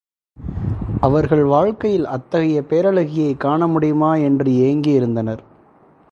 அவர்கள் 1.01 1.43
வாழ்க்கையில் 1.43 2.05
அத்தகைய 2.05 2.61
பேரழகியைக் 2.61 3.37
காண 3.37 3.67
முடியுமா 3.67 4.15
என்று 4.15 4.55
ஏங்கி 4.55 4.89
இருந்தனர். 4.89 5.43